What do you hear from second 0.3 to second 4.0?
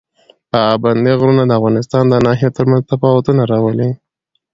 پابندي غرونه د افغانستان د ناحیو ترمنځ تفاوتونه راولي.